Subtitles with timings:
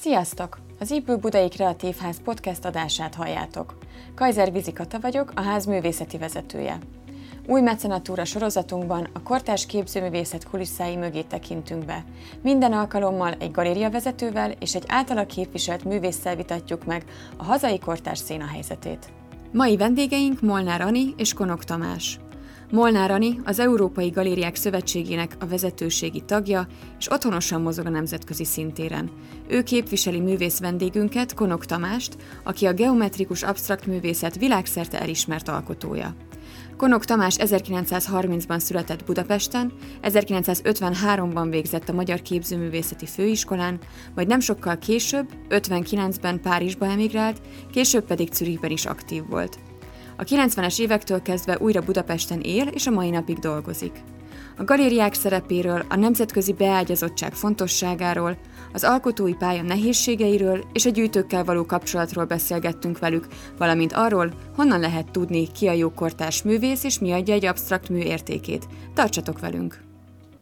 [0.00, 0.58] Sziasztok!
[0.80, 3.78] Az Ipő Budai Kreatív Ház podcast adását halljátok.
[4.14, 6.78] Kajzer Vizikata vagyok, a ház művészeti vezetője.
[7.46, 12.04] Új mecenatúra sorozatunkban a kortárs képzőművészet kulisszái mögé tekintünk be.
[12.42, 17.04] Minden alkalommal egy galéria vezetővel és egy általa képviselt művésszel vitatjuk meg
[17.36, 19.12] a hazai kortárs széna helyzetét.
[19.52, 22.18] Mai vendégeink Molnár Ani és Konok Tamás.
[22.70, 26.66] Molnár Ani az Európai Galériák Szövetségének a vezetőségi tagja,
[26.98, 29.10] és otthonosan mozog a nemzetközi szintéren.
[29.46, 36.14] Ő képviseli művész vendégünket, Konok Tamást, aki a geometrikus absztrakt művészet világszerte elismert alkotója.
[36.76, 43.78] Konok Tamás 1930-ban született Budapesten, 1953-ban végzett a Magyar Képzőművészeti Főiskolán,
[44.14, 47.40] majd nem sokkal később, 59-ben Párizsba emigrált,
[47.72, 49.67] később pedig Zürichben is aktív volt.
[50.20, 53.92] A 90-es évektől kezdve újra Budapesten él, és a mai napig dolgozik.
[54.56, 58.38] A galériák szerepéről, a nemzetközi beágyazottság fontosságáról,
[58.72, 63.26] az alkotói pálya nehézségeiről és a gyűjtőkkel való kapcsolatról beszélgettünk velük,
[63.58, 67.88] valamint arról, honnan lehet tudni, ki a jó kortárs művész és mi adja egy absztrakt
[67.88, 68.66] mű értékét.
[68.94, 69.87] Tartsatok velünk!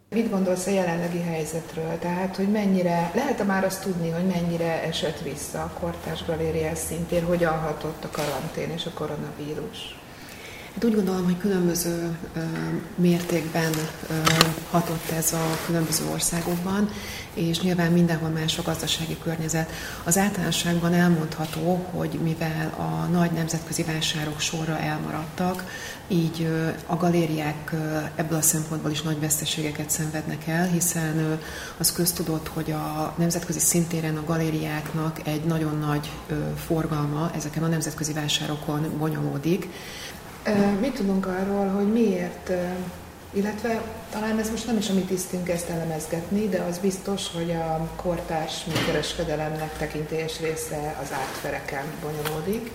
[0.09, 1.99] Mit gondolsz a jelenlegi helyzetről?
[1.99, 7.25] Tehát, hogy mennyire, lehet-e már azt tudni, hogy mennyire esett vissza a kortárs galériás szintén,
[7.25, 9.98] hogyan hatott a karantén és a koronavírus?
[10.77, 12.41] Hát úgy gondolom, hogy különböző ö,
[12.95, 13.73] mértékben
[14.11, 14.15] ö,
[14.71, 16.89] hatott ez a különböző országokban,
[17.35, 19.71] és nyilván mindenhol más a gazdasági környezet.
[20.05, 25.65] Az általánosságban elmondható, hogy mivel a nagy nemzetközi vásárok sorra elmaradtak,
[26.09, 31.33] így ö, a galériák ö, ebből a szempontból is nagy veszteségeket szenvednek el, hiszen ö,
[31.79, 36.35] az köztudott, hogy a nemzetközi szintéren a galériáknak egy nagyon nagy ö,
[36.67, 39.69] forgalma ezeken a nemzetközi vásárokon bonyolódik,
[40.80, 42.52] Mit tudunk arról, hogy miért,
[43.33, 47.50] illetve talán ez most nem is a mi tisztünk ezt elemezgetni, de az biztos, hogy
[47.50, 52.70] a kortárs műkereskedelemnek tekintélyes része az átfereken bonyolódik,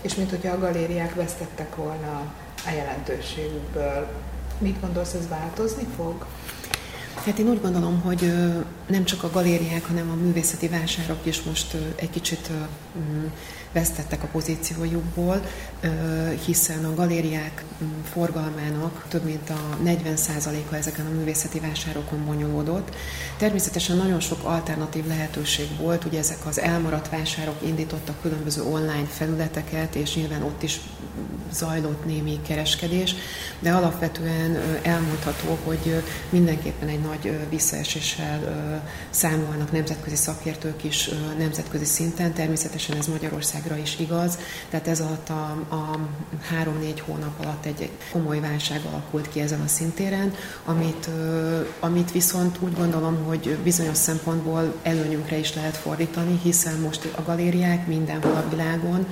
[0.00, 2.32] és mint hogyha a galériák vesztettek volna
[2.66, 4.08] a jelentőségükből.
[4.58, 6.26] Mit gondolsz, ez változni fog?
[7.24, 8.32] Hát én úgy gondolom, hogy
[8.86, 12.50] nem csak a galériák, hanem a művészeti vásárok is most egy kicsit
[13.74, 15.44] vesztettek a pozíciójukból,
[16.44, 17.64] hiszen a galériák
[18.12, 22.94] forgalmának több mint a 40%-a ezeken a művészeti vásárokon bonyolódott.
[23.36, 29.94] Természetesen nagyon sok alternatív lehetőség volt, ugye ezek az elmaradt vásárok indítottak különböző online felületeket,
[29.94, 30.80] és nyilván ott is
[31.52, 33.14] zajlott némi kereskedés,
[33.58, 38.40] de alapvetően elmondható, hogy mindenképpen egy nagy visszaeséssel
[39.10, 43.06] számolnak nemzetközi szakértők is nemzetközi szinten, természetesen ez
[43.64, 44.38] Magyarországra is igaz,
[44.70, 45.98] tehát ez alatt a, a
[46.40, 51.08] három-négy hónap alatt egy komoly válság alakult ki ezen a szintéren, amit,
[51.80, 57.86] amit viszont úgy gondolom, hogy bizonyos szempontból előnyünkre is lehet fordítani, hiszen most a galériák
[57.86, 59.06] mindenhol a világon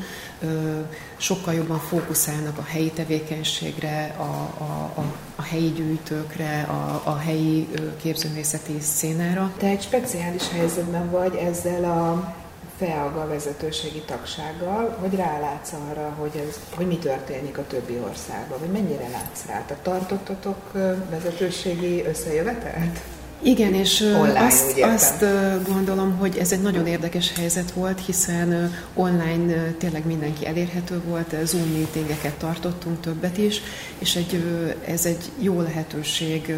[1.17, 4.23] sokkal jobban fókuszálnak a helyi tevékenységre, a,
[4.63, 5.05] a, a,
[5.37, 7.69] a helyi gyűjtőkre, a, a helyi
[8.03, 9.53] képzőművészeti szénára.
[9.57, 12.35] Te egy speciális helyzetben vagy ezzel a
[12.79, 18.71] FEAGA vezetőségi tagsággal, hogy rálátsz arra, hogy, ez, hogy mi történik a többi országban, vagy
[18.71, 19.65] mennyire látsz rá?
[19.67, 20.73] Tehát tartottatok
[21.11, 23.01] vezetőségi összejövetelt?
[23.45, 25.25] Igen, és online, azt, azt
[25.67, 31.73] gondolom, hogy ez egy nagyon érdekes helyzet volt, hiszen online tényleg mindenki elérhető volt, Zoom
[31.73, 33.61] meetingeket tartottunk, többet is,
[33.99, 34.45] és egy,
[34.87, 36.57] ez egy jó lehetőség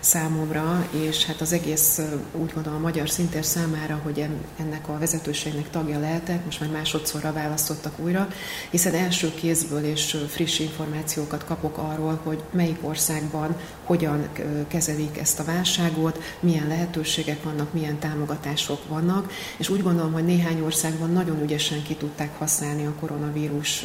[0.00, 2.00] számomra, és hát az egész,
[2.32, 4.26] úgy gondolom, a magyar szintér számára, hogy
[4.60, 8.28] ennek a vezetőségnek tagja lehetek, most már másodszorra választottak újra,
[8.70, 14.28] hiszen első kézből és friss információkat kapok arról, hogy melyik országban hogyan
[14.68, 20.60] kezelik ezt a válságot, milyen lehetőségek vannak, milyen támogatások vannak, és úgy gondolom, hogy néhány
[20.60, 23.84] országban nagyon ügyesen ki tudták használni a koronavírus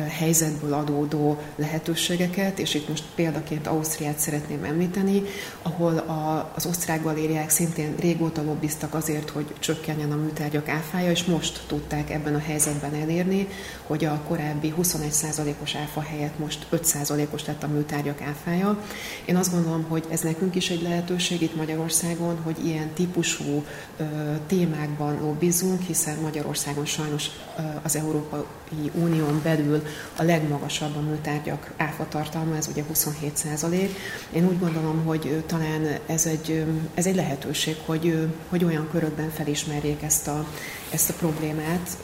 [0.00, 5.22] helyzetből adódó lehetőségeket, és itt most példaként Ausztriát szeretném említeni,
[5.62, 11.24] ahol a, az osztrák galériák szintén régóta lobbiztak azért, hogy csökkenjen a műtárgyak áfája, és
[11.24, 13.48] most tudták ebben a helyzetben elérni,
[13.86, 18.82] hogy a korábbi 21%-os áfa helyett most 5%-os lett a műtárgyak áfája.
[19.24, 23.64] Én azt gondolom, hogy ez nekünk is egy lehetőség itt Magyarországon, hogy ilyen típusú
[23.96, 24.04] ö,
[24.46, 29.82] témákban lobbizunk, hiszen Magyarországon sajnos ö, az Európai Unión belül
[30.16, 33.98] a legmagasabb a műtárgyak áfa tartalma, ez ugye 27 százalék.
[34.32, 36.64] Én úgy gondolom, hogy talán ez egy,
[36.94, 40.46] ez egy lehetőség, hogy, hogy olyan körökben felismerjék ezt a,
[40.90, 41.96] ezt a problémát,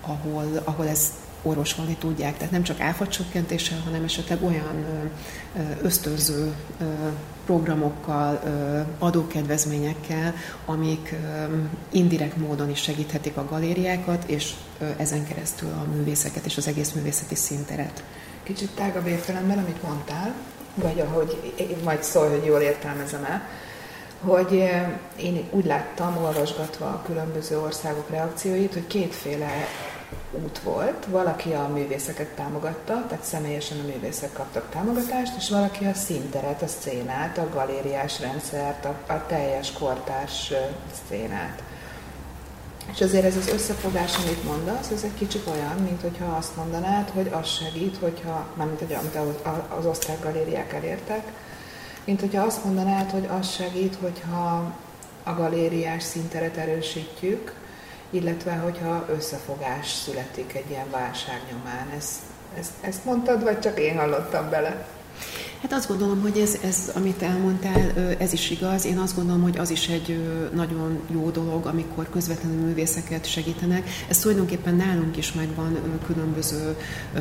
[0.00, 1.12] ahol, ahol ez
[1.44, 2.36] orvosolni tudják.
[2.36, 4.84] Tehát nem csak áfacsökkentéssel, hanem esetleg olyan
[5.82, 6.54] ösztönző
[7.46, 8.40] programokkal,
[8.98, 10.34] adókedvezményekkel,
[10.66, 11.14] amik
[11.90, 14.52] indirekt módon is segíthetik a galériákat, és
[14.96, 18.04] ezen keresztül a művészeket és az egész művészeti szinteret.
[18.42, 20.34] Kicsit tágabb értelemben, amit mondtál,
[20.74, 21.54] vagy ahogy
[21.84, 23.48] majd szól, hogy jól értelmezem el,
[24.20, 24.52] hogy
[25.16, 29.50] én úgy láttam, olvasgatva a különböző országok reakcióit, hogy kétféle
[30.32, 31.06] út volt.
[31.06, 36.66] Valaki a művészeket támogatta, tehát személyesen a művészek kaptak támogatást, és valaki a színteret, a
[36.66, 40.52] szcénát, a galériás rendszert, a, a teljes kortárs
[40.92, 41.62] szcénát.
[42.92, 47.10] És azért ez az összefogás, amit mondasz, ez egy kicsit olyan, mint hogyha azt mondanád,
[47.10, 49.42] hogy az segít, hogyha, mármint hogy amit
[49.78, 51.22] az osztrák galériák elértek,
[52.04, 54.72] mint hogyha azt mondanád, hogy az segít, hogyha
[55.22, 57.54] a galériás szinteret erősítjük,
[58.14, 61.90] illetve hogyha összefogás születik egy ilyen válság nyomán.
[61.96, 62.22] Ez,
[62.58, 64.86] ez, ezt mondtad, vagy csak én hallottam bele?
[65.64, 68.84] Hát azt gondolom, hogy ez, ez, amit elmondtál, ez is igaz.
[68.84, 70.20] Én azt gondolom, hogy az is egy
[70.54, 73.88] nagyon jó dolog, amikor közvetlenül művészeket segítenek.
[74.08, 76.76] Ez tulajdonképpen nálunk is megvan különböző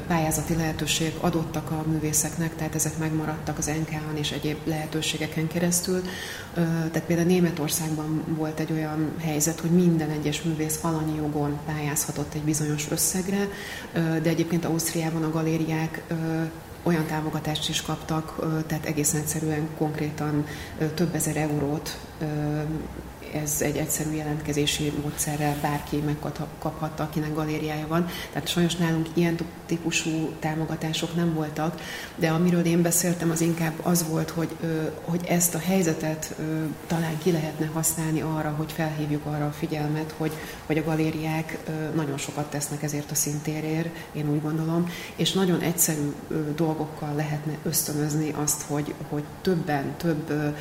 [0.07, 6.01] pályázati lehetőség adottak a művészeknek, tehát ezek megmaradtak az NK-on és egyéb lehetőségeken keresztül.
[6.91, 12.43] Tehát például Németországban volt egy olyan helyzet, hogy minden egyes művész alanyi jogon pályázhatott egy
[12.43, 13.47] bizonyos összegre,
[13.93, 16.03] de egyébként Ausztriában a galériák
[16.83, 18.35] olyan támogatást is kaptak,
[18.67, 20.45] tehát egészen egyszerűen konkrétan
[20.95, 21.97] több ezer eurót
[23.33, 28.07] ez egy egyszerű jelentkezési módszerrel bárki megkaphatta, akinek galériája van.
[28.31, 31.81] Tehát sajnos nálunk ilyen típusú támogatások nem voltak,
[32.15, 34.55] de amiről én beszéltem, az inkább az volt, hogy,
[35.05, 36.35] hogy ezt a helyzetet
[36.87, 40.31] talán ki lehetne használni arra, hogy felhívjuk arra a figyelmet, hogy,
[40.65, 41.57] hogy a galériák
[41.95, 46.13] nagyon sokat tesznek ezért a szintérért, én úgy gondolom, és nagyon egyszerű
[46.55, 50.55] dolgokkal lehetne ösztönözni azt, hogy, hogy többen, több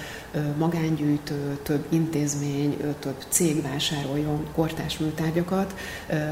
[0.58, 5.74] magángyűjtő, több intézmény, több cég vásároljon kortás műtárgyakat,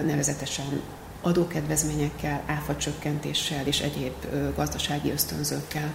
[0.07, 0.81] nevezetesen
[1.23, 4.15] adókedvezményekkel, áfacsökkentéssel és egyéb
[4.57, 5.93] gazdasági ösztönzőkkel.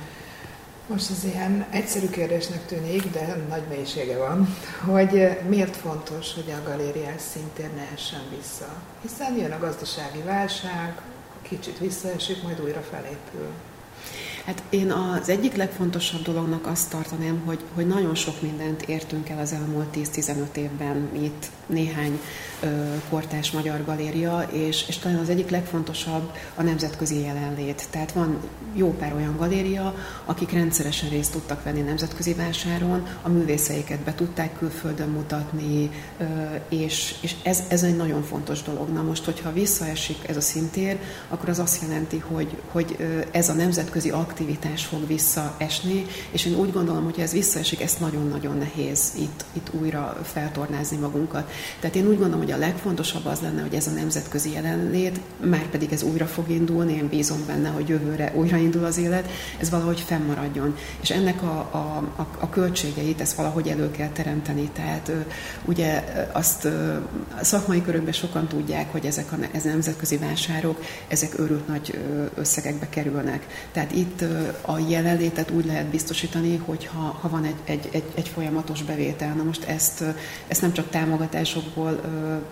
[0.88, 4.56] Most ez ilyen egyszerű kérdésnek tűnik, de nagy mélysége van,
[4.86, 8.74] hogy miért fontos, hogy a galériás szintén ne essen vissza.
[9.02, 11.02] Hiszen jön a gazdasági válság,
[11.42, 13.48] kicsit visszaesik, majd újra felépül.
[14.46, 19.40] Hát én az egyik legfontosabb dolognak azt tartanám, hogy, hogy nagyon sok mindent értünk el
[19.40, 22.20] az elmúlt 10-15 évben itt néhány
[22.62, 22.68] ö,
[23.10, 27.88] kortás magyar galéria, és, és talán az egyik legfontosabb a nemzetközi jelenlét.
[27.90, 28.38] Tehát van
[28.74, 29.96] jó pár olyan galéria,
[30.26, 36.24] akik rendszeresen részt tudtak venni nemzetközi vásáron, a művészeiket be tudták külföldön mutatni, ö,
[36.70, 38.90] és, és ez, ez egy nagyon fontos dolog.
[38.90, 41.00] Na most, hogyha visszaesik ez a szintér,
[41.30, 42.98] akkor az azt jelenti, hogy, hogy
[43.32, 48.58] ez a nemzetközi aktivitás fog visszaesni, és én úgy gondolom, hogy ez visszaesik, ezt nagyon-nagyon
[48.58, 51.52] nehéz itt, itt újra feltornázni magunkat.
[51.80, 55.70] Tehát én úgy gondolom, hogy a legfontosabb az lenne, hogy ez a nemzetközi jelenlét, már
[55.70, 59.30] pedig ez újra fog indulni, én bízom benne, hogy jövőre újraindul az élet,
[59.60, 60.76] ez valahogy fennmaradjon.
[61.02, 64.70] És ennek a, a, a, a költségeit, ezt valahogy elő kell teremteni.
[64.74, 65.12] Tehát
[65.66, 66.66] ugye azt
[67.40, 72.00] a szakmai körökben sokan tudják, hogy ezek a, ez nemzetközi vásárok, ezek őrült nagy
[72.36, 73.46] összegekbe kerülnek.
[73.72, 74.25] Tehát itt
[74.62, 79.34] a jelenlétet úgy lehet biztosítani, hogy ha, van egy, egy, egy, egy folyamatos bevétel.
[79.34, 80.04] Na most ezt,
[80.48, 82.02] ezt nem csak támogatásokból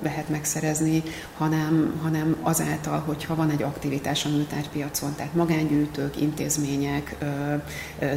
[0.01, 1.03] lehet megszerezni,
[1.37, 7.15] hanem, hanem azáltal, hogyha van egy aktivitás a műtárgypiacon, tehát magángyűjtők, intézmények,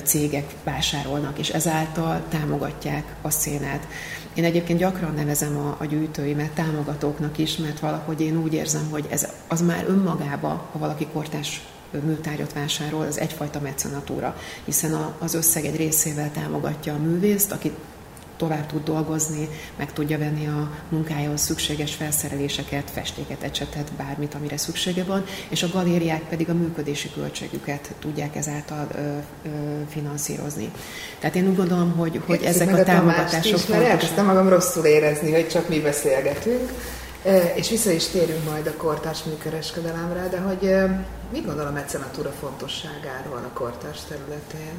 [0.05, 3.87] cégek vásárolnak, és ezáltal támogatják a szénát.
[4.35, 9.07] Én egyébként gyakran nevezem a, a gyűjtőimet támogatóknak is, mert valahogy én úgy érzem, hogy
[9.11, 15.65] ez az már önmagába, ha valaki kortás műtárgyat vásárol, az egyfajta mecenatúra, hiszen az összeg
[15.65, 17.73] egy részével támogatja a művészt, aki
[18.37, 25.05] tovább tud dolgozni, meg tudja venni a munkájához szükséges felszereléseket, festéket, ecsetet, bármit, amire szüksége
[25.05, 29.49] van, és a galériák pedig a működési költségüket tudják ezáltal ö, ö,
[29.89, 30.71] finanszírozni.
[31.19, 34.85] Tehát én úgy gondolom, hogy, hogy ezek a, a támogatások is, mert elkezdtem magam rosszul
[34.85, 36.73] érezni, hogy csak mi beszélgetünk,
[37.55, 40.75] és vissza is térünk majd a kortárs műkereskedelemre, de hogy
[41.33, 44.75] mit gondol a mecenatúra fontosságáról a kortárs területén?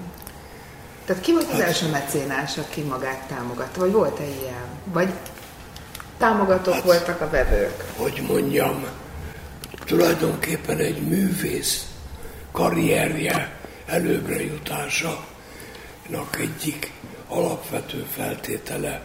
[1.05, 3.79] Tehát ki volt az hát, első mecénás, aki magát támogatta?
[3.79, 4.65] Vagy volt-e ilyen?
[4.83, 5.09] Vagy
[6.17, 7.83] támogatók hát, voltak a vevők?
[7.97, 8.85] Hogy mondjam,
[9.85, 11.87] tulajdonképpen egy művész
[12.51, 15.25] karrierje előbbre jutása
[16.39, 16.91] egyik
[17.27, 19.01] alapvető feltétele,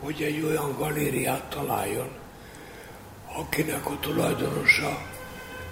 [0.00, 2.08] hogy egy olyan galériát találjon,
[3.36, 5.06] akinek a tulajdonosa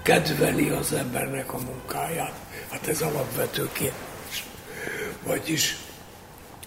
[0.02, 2.34] kedveli az embernek a munkáját.
[2.70, 4.44] Hát ez alapvető kérdés.
[5.22, 5.76] Vagyis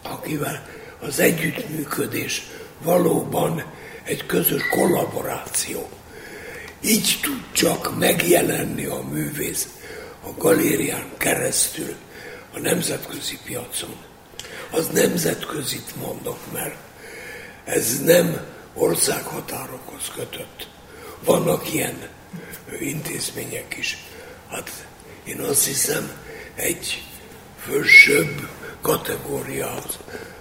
[0.02, 0.68] akivel
[1.00, 2.44] az együttműködés
[2.82, 3.64] valóban
[4.04, 5.90] egy közös kollaboráció.
[6.82, 9.68] Így tud csak megjelenni a művész
[10.24, 11.96] a galérián keresztül
[12.54, 13.96] a nemzetközi piacon.
[14.72, 16.76] Az nemzetközit mondok, mert
[17.66, 18.42] ez nem
[18.74, 20.68] országhatárokhoz kötött.
[21.28, 22.10] Vannak ilyen
[22.80, 23.98] intézmények is.
[24.50, 24.88] Hát
[25.24, 26.12] én azt hiszem,
[26.56, 27.04] egy
[27.60, 28.50] fősőbb
[28.82, 29.98] kategóriához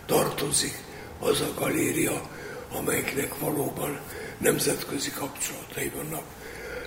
[0.07, 0.75] tartozik
[1.19, 2.31] az a galéria,
[2.73, 4.01] amelyiknek valóban
[4.39, 6.25] nemzetközi kapcsolatai vannak,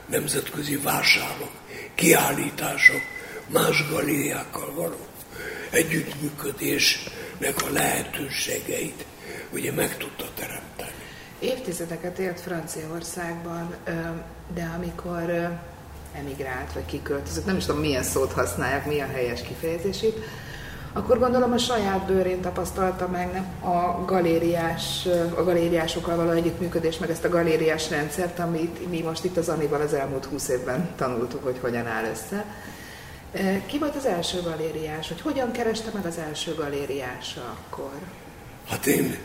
[0.05, 1.51] nemzetközi vásárok,
[1.95, 3.01] kiállítások,
[3.47, 5.07] más galériákkal való
[5.69, 9.05] együttműködésnek a lehetőségeit
[9.51, 10.58] ugye meg tudta teremteni.
[11.39, 13.75] Évtizedeket élt Franciaországban,
[14.53, 15.57] de amikor
[16.13, 20.23] emigrált, vagy kiköltözött, nem is tudom milyen szót használják, mi a helyes kifejezését,
[20.93, 27.09] akkor gondolom a saját bőrén tapasztalta meg nem, a, galériás, a galériásokkal való együttműködés, meg
[27.09, 31.43] ezt a galériás rendszert, amit mi most itt az Anival az elmúlt húsz évben tanultuk,
[31.43, 32.45] hogy hogyan áll össze.
[33.65, 37.91] Ki volt az első galériás, hogy hogyan kereste meg az első galériása akkor?
[38.69, 39.17] Hát én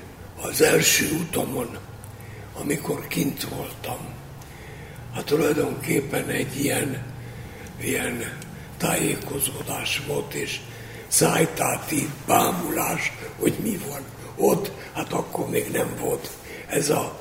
[0.42, 1.78] az első utamon,
[2.60, 3.98] amikor kint voltam,
[5.14, 7.02] hát tulajdonképpen egy ilyen,
[7.80, 8.38] ilyen
[8.76, 10.60] tájékozódás volt, és
[11.08, 14.02] szájtáti bámulás, hogy mi van
[14.36, 16.30] ott, hát akkor még nem volt
[16.66, 17.18] ez a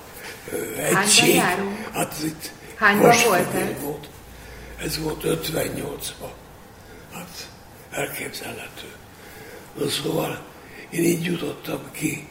[0.52, 1.42] ö, egység.
[1.92, 3.82] Hát itt Hányban volt ez?
[3.82, 4.10] Volt.
[4.84, 6.32] Ez volt 58-ban.
[7.14, 7.50] Hát
[7.92, 8.88] elképzelhető.
[9.78, 10.42] Na szóval
[10.90, 12.28] én így jutottam ki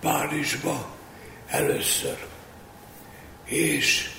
[0.00, 0.88] Párizsba
[1.46, 2.26] először.
[3.46, 4.10] És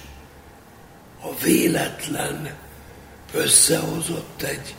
[1.22, 2.56] a véletlen
[3.34, 4.76] összehozott egy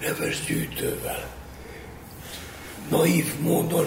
[0.00, 1.40] neves gyűjtővel
[2.88, 3.86] naív módon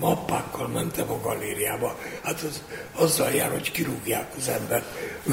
[0.00, 1.98] mappákkal mentem a galériába.
[2.22, 4.84] Hát az, azzal jár, hogy kirúgják az ember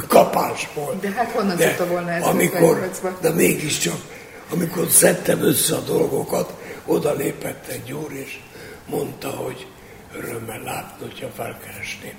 [0.08, 0.98] kapásból.
[1.02, 2.90] De hát honnan de tudta volna ezt amikor,
[3.22, 4.02] De mégiscsak,
[4.50, 6.54] amikor szedtem össze a dolgokat,
[6.86, 8.40] oda lépett egy úr, és
[8.86, 9.68] mondta, hogy
[10.14, 12.16] örömmel látni, hogyha felkeresném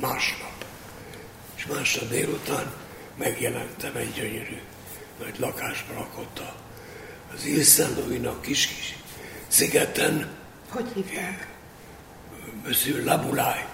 [0.00, 0.51] másnap.
[1.62, 2.72] És másnap délután
[3.18, 4.60] megjelentem egy gyönyörű
[5.18, 6.42] nagy lakásban lakott
[7.34, 8.96] az Ilszendovinak kis kis
[9.48, 10.28] szigeten.
[10.68, 11.48] Hogy hívták?
[12.64, 13.64] Monsieur Labulai.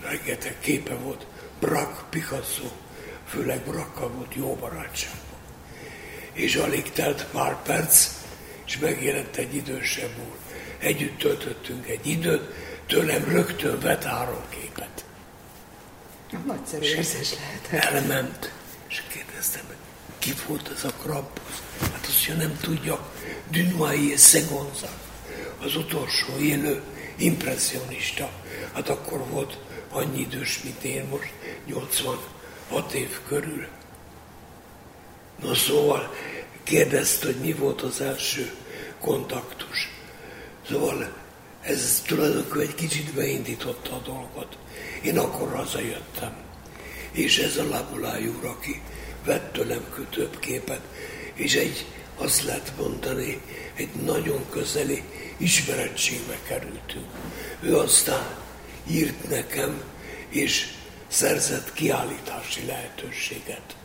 [0.00, 1.26] Rengeteg képe volt.
[1.60, 2.70] Brak, Picasso,
[3.28, 5.40] főleg Brakkal volt jó barátságban.
[6.32, 8.08] És alig telt pár perc,
[8.66, 10.36] és megjelent egy idősebb úr.
[10.78, 12.54] Együtt töltöttünk egy időt,
[12.86, 14.89] tőlem rögtön vett három képet.
[16.46, 17.84] Nagyszerű érzés lehet.
[17.84, 18.52] Elment,
[18.88, 19.62] és kérdeztem,
[20.18, 21.52] ki volt ez a Krampus?
[21.80, 23.12] Hát azt, hogy nem tudja,
[23.50, 24.98] Dunois és Szegonzak
[25.62, 26.82] az utolsó élő
[27.16, 28.30] impressionista.
[28.72, 29.58] Hát akkor volt
[29.90, 31.32] annyi idős, mint én most,
[31.66, 33.66] 86 év körül.
[35.42, 36.14] Na szóval
[36.62, 38.52] kérdezte, hogy mi volt az első
[39.00, 39.88] kontaktus.
[40.68, 41.12] Szóval
[41.60, 44.56] ez tulajdonképpen egy kicsit beindította a dolgot.
[45.02, 46.32] Én akkor hazajöttem.
[47.12, 48.80] És ez a Labuláj úr, aki
[49.24, 50.80] vett tőlem több képet,
[51.34, 53.40] és egy, azt lehet mondani,
[53.74, 55.02] egy nagyon közeli
[55.36, 57.06] ismerettségbe kerültünk.
[57.60, 58.36] Ő aztán
[58.90, 59.82] írt nekem,
[60.28, 60.66] és
[61.08, 63.76] szerzett kiállítási lehetőséget.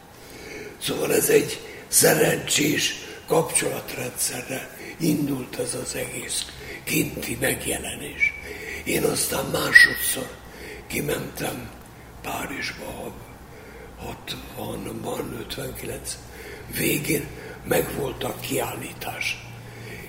[0.81, 2.95] Szóval ez egy szerencsés
[3.27, 6.45] kapcsolatrendszerre indult ez az egész
[6.83, 8.33] kinti megjelenés.
[8.83, 10.29] Én aztán másodszor
[10.87, 11.69] kimentem
[12.21, 13.13] Párizsba
[14.03, 16.17] 60-ban, 59
[16.77, 17.27] végén
[17.63, 19.45] megvolt a kiállítás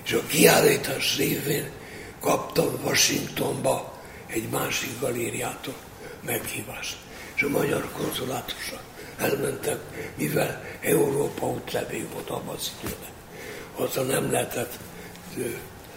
[0.07, 1.71] és a kiállítás révén
[2.19, 3.93] kaptam Washingtonba
[4.27, 5.75] egy másik galériától
[6.25, 6.97] meghívást.
[7.35, 8.81] És a magyar konzulátusra
[9.17, 9.79] elmentem,
[10.15, 13.15] mivel Európa útlevél volt abban az időben.
[13.75, 14.79] Azzal nem lehetett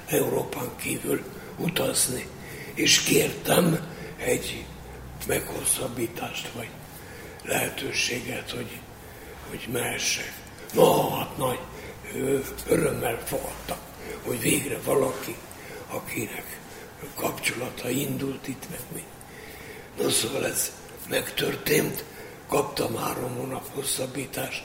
[0.07, 1.23] Európán kívül
[1.57, 2.27] utazni.
[2.75, 3.89] És kértem
[4.25, 4.65] egy
[5.27, 6.69] meghosszabbítást, vagy
[7.43, 8.79] lehetőséget, hogy,
[9.49, 10.33] hogy mehessek.
[10.73, 11.59] Na, hát nagy
[12.69, 13.89] örömmel fogadtak
[14.23, 15.37] hogy végre valaki,
[15.89, 16.59] akinek
[17.15, 19.05] kapcsolata indult itt meg mi.
[20.03, 20.73] Na szóval ez
[21.09, 22.05] megtörtént,
[22.47, 24.65] kaptam három hónap hosszabbítást,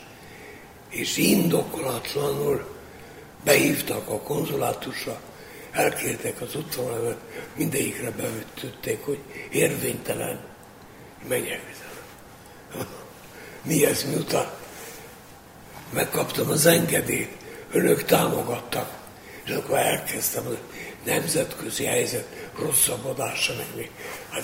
[0.90, 2.76] és indokolatlanul
[3.44, 5.20] behívtak a konzulátusra,
[5.76, 7.18] elkértek az útvonalat,
[7.56, 9.20] mindegyikre beütötték, hogy
[9.52, 10.40] érvénytelen,
[11.28, 11.74] menjek.
[13.62, 14.52] Mi ez miután
[15.94, 17.32] megkaptam az engedélyt,
[17.72, 18.98] önök támogattak,
[19.46, 20.58] és akkor elkezdtem a
[21.04, 22.28] nemzetközi helyzet
[22.60, 23.92] rosszabbodása, meg.
[24.30, 24.44] Hát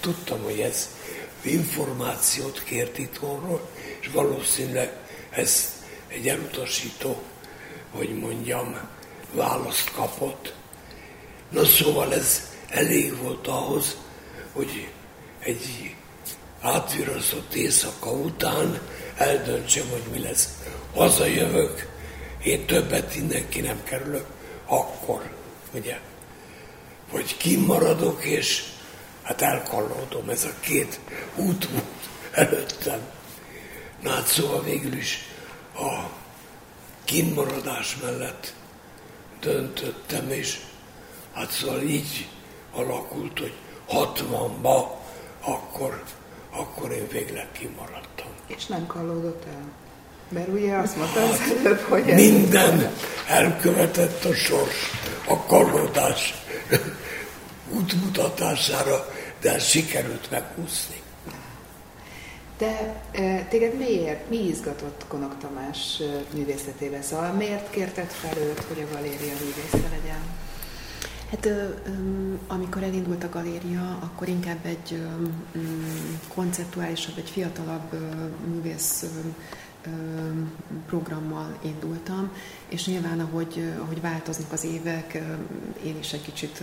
[0.00, 0.96] tudtam, hogy ez
[1.42, 3.68] információt kért itthonról,
[4.00, 4.92] és valószínűleg
[5.30, 5.72] ez
[6.08, 7.22] egy elutasító,
[7.90, 8.88] hogy mondjam,
[9.32, 10.54] választ kapott.
[11.50, 13.96] Na szóval ez elég volt ahhoz,
[14.52, 14.88] hogy
[15.38, 15.94] egy
[16.60, 18.80] átviraszott éjszaka után
[19.16, 20.48] eldöntsem, hogy mi lesz.
[20.94, 21.88] Hazajövök,
[22.42, 24.26] én többet mindenki nem kerülök,
[24.66, 25.30] akkor,
[25.74, 25.98] ugye?
[27.10, 28.64] Vagy kimaradok, és
[29.22, 31.00] hát elkallódom, ez a két
[31.36, 31.84] út volt
[32.32, 33.00] előttem.
[34.02, 35.24] Na hát szóval végül is
[35.74, 36.10] a
[37.04, 38.54] kinmaradás mellett
[39.40, 40.60] döntöttem, és
[41.32, 42.28] hát szóval így
[42.72, 43.52] alakult, hogy
[43.88, 44.84] 60-ba
[45.40, 46.02] akkor,
[46.50, 48.28] akkor én végleg kimaradtam.
[48.46, 49.72] És nem kallódott el?
[50.28, 52.04] Mert ugye azt mondta az hát, előbb, hogy...
[52.04, 52.92] Minden
[53.28, 54.90] elkövetett a sors,
[55.28, 56.34] a kallódás
[57.76, 61.02] útmutatására, de sikerült meghúzni.
[62.58, 66.02] De e, téged miért, mi izgatott Konok Tamás
[66.34, 67.02] művészetébe?
[67.02, 70.20] Szóval miért kérted fel őt, hogy a galéria művésze legyen?
[71.30, 71.48] Hát
[72.46, 75.02] amikor elindult a galéria, akkor inkább egy
[76.34, 77.92] konceptuálisabb, egy fiatalabb
[78.50, 79.06] művész
[80.86, 82.30] programmal indultam,
[82.68, 85.22] és nyilván, ahogy, ahogy változnak az évek,
[85.84, 86.62] én is egy kicsit,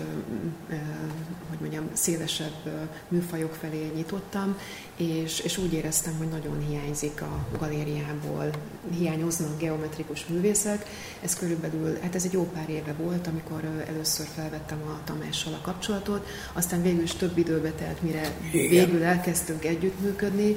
[1.49, 4.57] hogy mondjam, szélesebb műfajok felé nyitottam,
[4.97, 8.49] és, és úgy éreztem, hogy nagyon hiányzik a galériából,
[8.97, 10.85] hiányoznak geometrikus művészek.
[11.21, 15.61] Ez körülbelül, hát ez egy jó pár éve volt, amikor először felvettem a Tamással a
[15.61, 18.69] kapcsolatot, aztán végül is több időbe telt, mire Igen.
[18.69, 20.55] végül elkezdtünk együttműködni.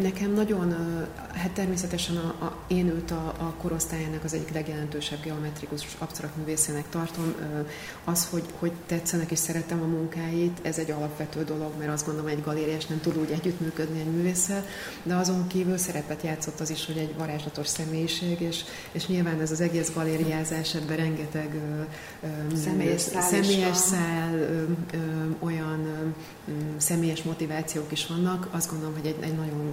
[0.00, 0.74] Nekem nagyon,
[1.32, 6.88] hát természetesen a, a, én őt a, a korosztályának az egyik legjelentősebb geometrikus absztrakt művészének
[6.88, 7.34] tartom.
[8.04, 12.30] Az, hogy, hogy tetszenek és szeretem a munkáit, ez egy alapvető dolog, mert azt gondolom,
[12.30, 14.64] egy galériás nem tud úgy együttműködni egy művésszel,
[15.02, 19.50] de azon kívül szerepet játszott az is, hogy egy varázslatos személyiség, és, és nyilván ez
[19.50, 21.54] az egész galériázás, ebben rengeteg
[22.22, 24.62] ö, személyes, személyes szál, ö,
[24.92, 24.98] ö,
[25.38, 26.08] olyan ö,
[26.76, 28.48] személyes motivációk is vannak.
[28.50, 29.72] Azt gondolom, hogy egy, egy nagyon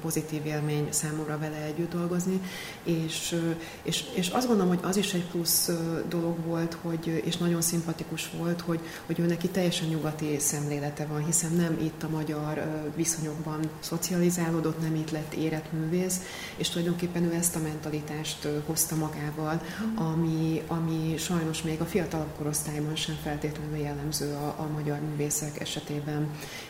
[0.00, 2.40] pozitív élmény számomra vele együtt dolgozni,
[2.84, 3.40] és,
[3.82, 5.70] és, és azt gondolom, hogy az is egy plusz
[6.08, 11.24] dolog volt, hogy, és nagyon szimpatikus volt, hogy, hogy ő neki teljesen nyugati szemlélete van,
[11.24, 12.62] hiszen nem itt a magyar
[12.96, 16.20] viszonyokban szocializálódott, nem itt lett érett művész,
[16.56, 19.62] és tulajdonképpen ő ezt a mentalitást hozta magával,
[19.94, 25.79] ami, ami sajnos még a fiatalabb korosztályban sem feltétlenül jellemző a, a magyar művészek esetében.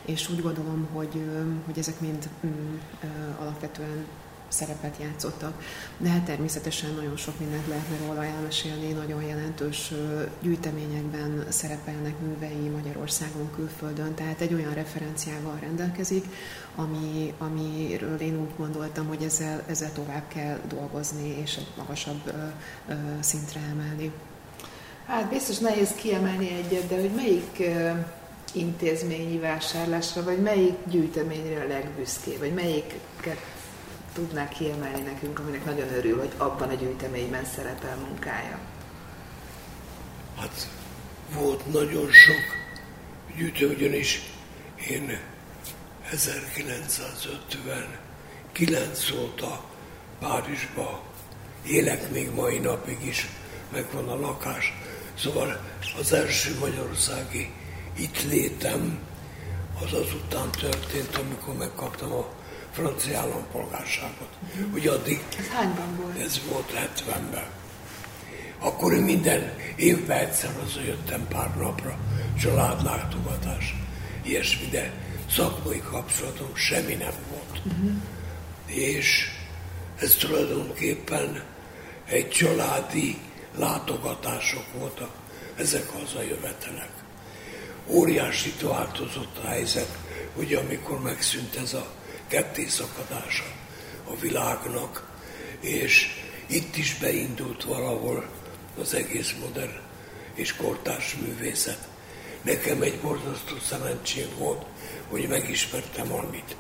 [0.05, 1.25] És úgy gondolom, hogy,
[1.65, 2.77] hogy ezek mind mm,
[3.41, 4.07] alapvetően
[4.51, 5.63] szerepet játszottak.
[5.99, 9.93] De hát természetesen nagyon sok mindent lehetne róla elmesélni, nagyon jelentős
[10.41, 16.25] gyűjteményekben szerepelnek művei Magyarországon, külföldön, tehát egy olyan referenciával rendelkezik,
[16.77, 22.31] ami, amiről én úgy gondoltam, hogy ezzel, ezzel tovább kell dolgozni, és egy magasabb ö,
[22.93, 24.13] ö, szintre emelni.
[25.07, 27.91] Hát biztos nehéz kiemelni egyet, de hogy melyik ö,
[28.55, 33.39] intézményi vásárlásra, vagy melyik gyűjteményre a legbüszkébb, vagy melyiket
[34.13, 38.59] tudná kiemelni nekünk, aminek nagyon örül, hogy abban a gyűjteményben szerepel munkája?
[40.39, 40.69] Hát
[41.35, 42.43] volt nagyon sok
[43.37, 44.23] gyűjtő, ugyanis
[44.89, 45.21] én
[46.11, 49.65] 1959 óta
[50.19, 51.03] Párizsba
[51.67, 53.29] élek még mai napig is,
[53.73, 54.73] megvan a lakás.
[55.15, 55.61] Szóval
[55.99, 57.51] az első magyarországi
[58.01, 58.99] itt létem
[59.85, 62.29] az azután történt, amikor megkaptam a
[62.73, 64.29] francia állampolgárságot.
[64.73, 65.25] Hogy addig...
[65.39, 66.19] Ez hányban volt?
[66.19, 67.47] Ez volt 70-ben.
[68.59, 70.51] Akkor minden évben egyszer
[70.87, 71.99] jöttem pár napra,
[72.41, 73.75] családlátogatás,
[74.23, 74.93] ilyesmi, de
[75.31, 77.61] szakmai kapcsolatom semmi nem volt.
[77.65, 77.91] Uh-huh.
[78.67, 79.29] És
[79.99, 81.43] ez tulajdonképpen
[82.05, 83.19] egy családi
[83.57, 85.11] látogatások voltak,
[85.57, 87.00] ezek hazajövetelek.
[87.93, 89.99] Óriási változott a helyzet,
[90.37, 91.87] hogy amikor megszűnt ez a
[92.29, 93.45] ketté szakadása
[94.05, 95.11] a világnak,
[95.61, 96.07] és
[96.47, 98.29] itt is beindult valahol
[98.81, 99.79] az egész modern
[100.35, 101.89] és kortárs művészet.
[102.43, 104.65] Nekem egy borzasztó szerencsém volt,
[105.09, 106.57] hogy megismertem Annit,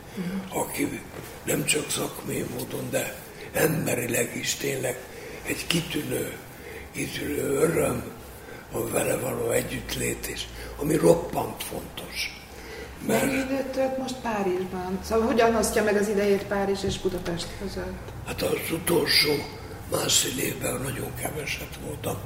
[0.48, 1.00] aki
[1.44, 3.16] nem csak szakmai módon, de
[3.52, 4.98] emberileg is tényleg
[5.46, 6.36] egy kitűnő,
[6.92, 8.02] kitűnő öröm
[8.72, 10.44] a vele való együttlét, és
[10.76, 12.40] ami roppant fontos.
[13.06, 13.24] Mert...
[13.24, 14.98] Mennyi időt tölt most Párizsban?
[15.04, 18.12] Szóval hogyan osztja meg az idejét Párizs és Budapest között?
[18.26, 19.30] Hát az utolsó
[19.90, 22.16] másfél évben nagyon keveset voltam.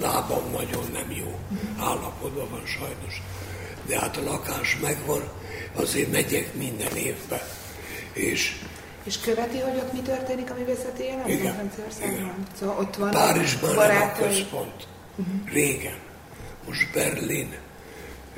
[0.00, 1.38] Lábam nagyon nem jó
[1.78, 3.22] állapotban van sajnos.
[3.86, 5.22] De hát a lakás megvan,
[5.74, 7.40] azért megyek minden évben.
[8.12, 8.60] És
[9.02, 12.46] és követi, hogy ott mi történik a művészeti életben igen, Franciaországban?
[12.58, 14.86] Szóval ott van Párizsban nem a központ.
[15.18, 15.52] Uh-huh.
[15.52, 15.98] Régen.
[16.66, 17.54] Most Berlin,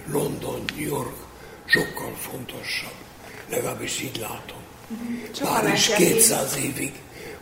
[0.06, 1.16] London, New York
[1.64, 2.94] sokkal fontosabb.
[3.48, 4.58] Legalábbis így látom.
[4.88, 5.48] Uh-huh.
[5.48, 6.92] Párizs 200 évig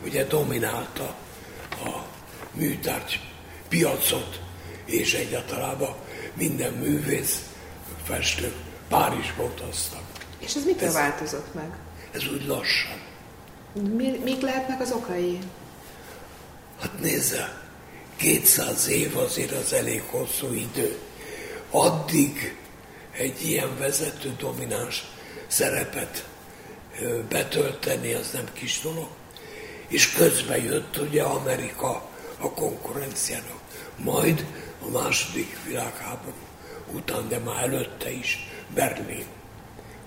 [0.03, 1.15] ugye dominálta
[1.69, 2.05] a
[2.53, 3.19] műtárgy
[3.67, 4.41] piacot,
[4.85, 5.77] és egyáltalán
[6.33, 7.41] minden művész,
[8.03, 8.53] festő
[8.87, 10.01] Párizsba utaztak.
[10.39, 11.71] És ez mitől ez, változott meg?
[12.11, 12.97] Ez úgy lassan.
[13.73, 15.39] Mi, mik lehetnek az okai?
[16.81, 17.58] Hát nézze,
[18.19, 20.97] 200 év azért az elég hosszú idő.
[21.71, 22.55] Addig
[23.11, 25.03] egy ilyen vezető domináns
[25.47, 26.27] szerepet
[27.29, 29.07] betölteni, az nem kis dolog.
[29.87, 33.61] És közben jött ugye Amerika a konkurenciának.
[33.97, 34.45] Majd
[34.81, 36.33] a második világháború
[36.93, 39.25] után, de már előtte is Berlin.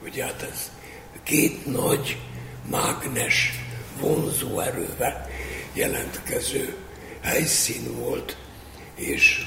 [0.02, 0.70] Ugye hát ez
[1.22, 2.18] két nagy
[2.70, 3.50] mágnes
[4.00, 5.28] vonzó erővel
[5.72, 6.76] jelentkező
[7.22, 8.36] helyszín volt,
[8.94, 9.46] és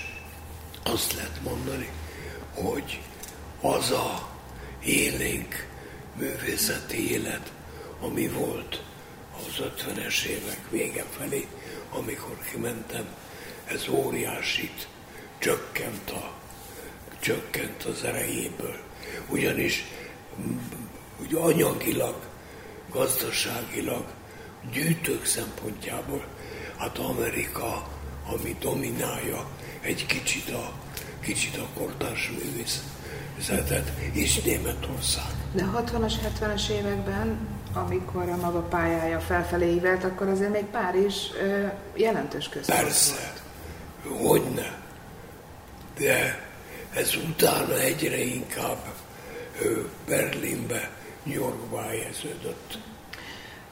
[0.84, 1.90] azt lehet mondani,
[2.54, 3.02] hogy
[3.62, 4.30] az a
[4.84, 5.68] élénk
[6.18, 7.52] művészeti élet,
[8.02, 8.84] ami volt
[9.38, 11.48] az 50-es évek vége felé,
[11.92, 13.06] amikor kimentem,
[13.66, 14.88] ez óriásit
[15.38, 16.34] csökkent, a,
[17.20, 18.80] csökkent az erejéből.
[19.30, 19.84] Ugyanis
[21.22, 22.16] úgy anyagilag,
[22.90, 24.06] gazdaságilag,
[24.72, 26.26] gyűjtők szempontjából,
[26.78, 27.88] hát Amerika,
[28.34, 29.46] ami dominálja
[29.82, 30.72] egy kicsit a,
[31.20, 35.26] kicsit a kortárs művészetet, és Németország.
[35.54, 37.38] De 60-as, 70-es években,
[37.74, 43.34] amikor a maga pályája felfelé ívelt, akkor azért még Párizs ö, jelentős központ Persze,
[44.04, 44.22] volt.
[44.28, 44.80] hogyne.
[45.98, 46.44] De
[46.94, 48.94] ez utána egyre inkább
[49.62, 50.90] ö, Berlinbe
[51.24, 52.78] New Yorkba helyeződött.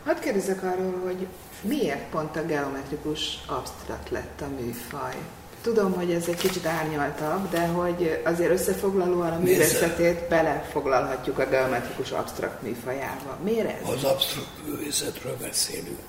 [0.05, 1.27] Hadd kérdezek arról, hogy
[1.61, 5.15] miért pont a geometrikus absztrakt lett a műfaj?
[5.61, 12.11] Tudom, hogy ez egy kicsit árnyaltabb, de hogy azért összefoglalóan a művészetét belefoglalhatjuk a geometrikus
[12.11, 13.37] absztrakt műfajába.
[13.43, 13.89] Miért ez?
[13.89, 15.99] Az absztrakt művészetről beszélünk.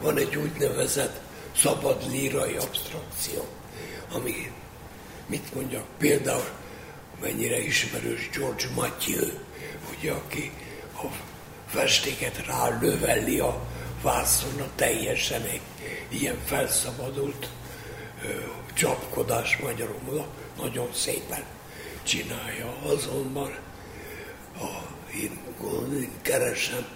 [0.00, 1.20] Van egy úgynevezett
[1.56, 3.46] szabad lírai abstrakció,
[4.14, 4.52] ami,
[5.26, 6.48] mit mondjak, például
[7.20, 9.28] mennyire ismerős George Mathieu,
[9.98, 10.52] ugye, aki
[11.02, 11.06] a
[11.66, 13.60] festéket rá lövelli a
[14.02, 15.60] vászonra teljesen egy
[16.08, 17.48] ilyen felszabadult
[18.24, 18.28] ö,
[18.74, 20.26] csapkodás magyarul,
[20.60, 21.44] nagyon szépen
[22.02, 22.76] csinálja.
[22.82, 23.56] Azonban
[24.58, 24.66] a,
[25.14, 25.38] én,
[26.00, 26.86] én keresem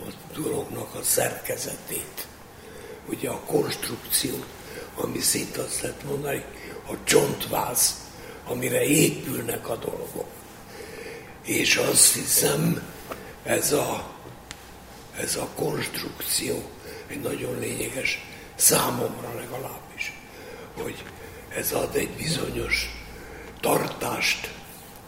[0.00, 2.26] a dolognak a szerkezetét,
[3.08, 4.46] ugye a konstrukciót,
[4.96, 6.44] ami szinte azt lehet mondani,
[6.90, 8.10] a csontváz,
[8.46, 10.28] amire épülnek a dolgok.
[11.44, 12.82] És azt hiszem,
[13.42, 14.10] ez a,
[15.16, 16.62] ez a konstrukció
[17.06, 18.24] egy nagyon lényeges,
[18.54, 20.12] számomra legalábbis,
[20.76, 21.02] hogy
[21.48, 22.90] ez ad egy bizonyos
[23.60, 24.52] tartást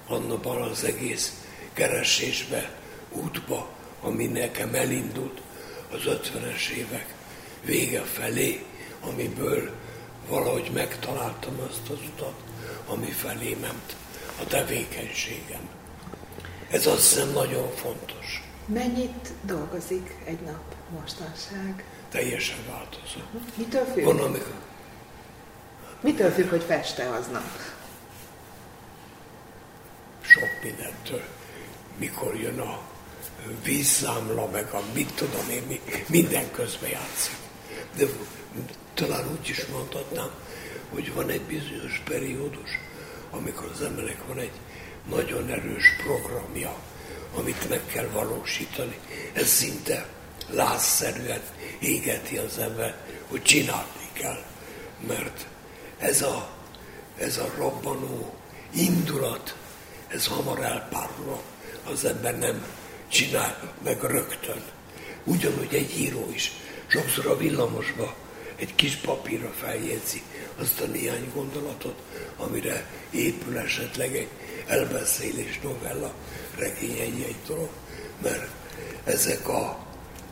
[0.06, 1.32] annak az egész
[1.72, 2.70] keresésbe,
[3.10, 3.68] útba,
[4.00, 5.40] ami nekem elindult
[5.92, 7.14] az 50-es évek
[7.64, 8.64] vége felé,
[9.00, 9.70] amiből
[10.28, 12.34] valahogy megtaláltam azt az utat,
[12.86, 13.96] ami felé ment
[14.40, 15.68] a tevékenységem.
[16.74, 18.42] Ez azt hiszem nagyon fontos.
[18.66, 21.84] Mennyit dolgozik egy nap mostanság?
[22.10, 23.20] Teljesen változó.
[23.54, 24.04] Mitől függ?
[24.04, 24.54] Van, amikor...
[26.00, 27.50] Mitől függ, hogy feste aznap?
[30.20, 31.22] Sok mindentől.
[31.98, 32.80] Mikor jön a
[33.64, 37.36] vízszámla, meg a mit tudom én, mi, minden közben játszik.
[37.96, 38.04] De
[38.94, 40.30] talán úgy is mondhatnám,
[40.90, 42.70] hogy van egy bizonyos periódus,
[43.30, 44.52] amikor az emberek van egy
[45.08, 46.74] nagyon erős programja,
[47.36, 48.98] amit meg kell valósítani.
[49.32, 50.06] Ez szinte
[50.50, 51.40] lázszerűen
[51.78, 52.96] égeti az ember,
[53.28, 54.42] hogy csinálni kell.
[55.06, 55.46] Mert
[55.98, 56.48] ez a,
[57.18, 58.34] ez a robbanó
[58.74, 59.56] indulat,
[60.08, 61.42] ez hamar elpárol,
[61.84, 62.66] az ember nem
[63.08, 64.62] csinál meg rögtön.
[65.24, 66.52] Ugyanúgy egy író is.
[66.86, 68.14] Sokszor a villamosba
[68.56, 70.22] egy kis papírra feljegyzi
[70.56, 72.02] azt a néhány gondolatot,
[72.36, 74.28] amire épül esetleg egy
[74.66, 76.12] elbeszélés novella,
[76.56, 77.68] regény egy-egy dolog,
[78.22, 78.48] mert
[79.04, 79.86] ezek a,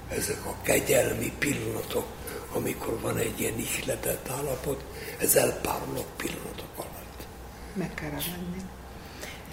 [0.09, 2.07] ezek a kegyelmi pillanatok,
[2.53, 4.85] amikor van egy ilyen ihletett állapot,
[5.19, 7.27] ez elpárolog pillanatok alatt.
[7.75, 8.62] Meg kell venni.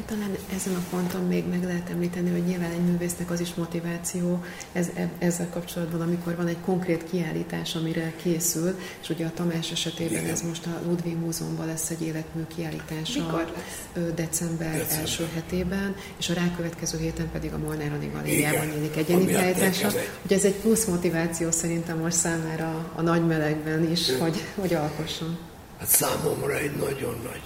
[0.05, 4.43] Talán ezen a ponton még meg lehet említeni, hogy nyilván egy művésznek az is motiváció
[4.71, 10.21] ez, ezzel kapcsolatban, amikor van egy konkrét kiállítás, amire készül, és ugye a Tamás esetében
[10.21, 10.33] Igen.
[10.33, 14.03] ez most a Ludwig Múzeumban lesz egy életmű kiállítása Mikor lesz?
[14.15, 19.89] december, december első hetében, és a rákövetkező héten pedig a Molnár galériában nyílik egy kiállítása.
[20.25, 25.37] Ugye ez egy plusz motiváció szerintem most számára a nagy melegben is, hogy, hogy alkosson.
[25.79, 27.41] Hát számomra egy nagyon nagy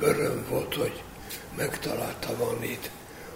[0.00, 1.03] öröm volt, hogy
[1.56, 2.90] megtalálta Vanit,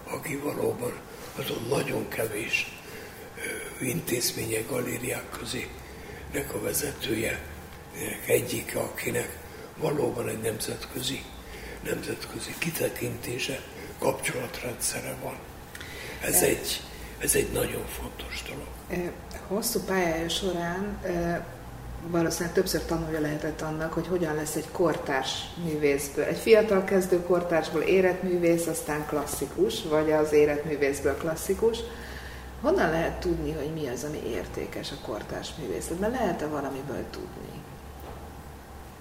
[0.05, 0.93] aki valóban
[1.37, 2.79] azon nagyon kevés
[3.81, 5.69] intézmények, galériák közé
[6.33, 7.41] nek a vezetője,
[8.27, 9.39] egyike, akinek
[9.77, 11.23] valóban egy nemzetközi,
[11.85, 13.61] nemzetközi kitekintése,
[13.99, 15.39] kapcsolatrendszere van.
[16.21, 16.81] Ez egy,
[17.19, 19.07] ez egy nagyon fontos dolog.
[19.47, 21.01] Hosszú pályája során
[22.07, 25.33] valószínűleg többször tanulja lehetett annak, hogy hogyan lesz egy kortárs
[25.65, 26.25] művészből.
[26.25, 31.79] Egy fiatal kezdő kortársból éretművész, aztán klasszikus, vagy az éretművészből klasszikus.
[32.61, 36.11] Honnan lehet tudni, hogy mi az, ami értékes a kortárs művészetben?
[36.11, 37.63] Lehet-e valamiből tudni?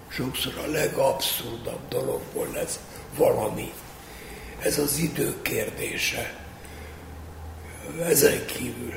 [0.08, 2.78] Sokszor a legabszurdabb dologból lesz
[3.16, 3.72] valami.
[4.58, 6.34] Ez az idő kérdése.
[8.02, 8.94] Ezen kívül